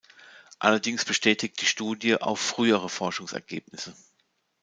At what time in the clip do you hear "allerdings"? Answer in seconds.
0.57-1.05